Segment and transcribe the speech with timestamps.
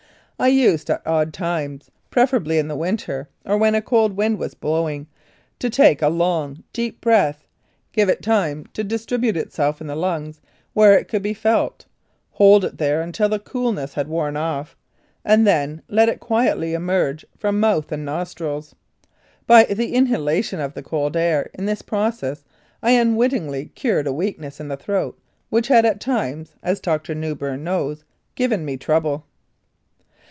[0.41, 4.55] I used at odd times, preferably in the winter, or when a cold wind was
[4.55, 5.05] blowing,
[5.59, 7.45] to take a long, deep breath,
[7.91, 10.41] give it time to distribute itself in the lungs,
[10.73, 11.85] where it could be felt,
[12.31, 14.75] hold it there until the coolness had worn off,
[15.23, 18.73] and then let it quietly emerge from mouth and nostrils.
[19.45, 22.43] By the inhalation of the cold air in this process
[22.81, 25.19] I unwit tingly cured a weakness in the throat
[25.51, 27.13] which had at times (as Dr.
[27.13, 29.25] Mewburn knows) given me trouble.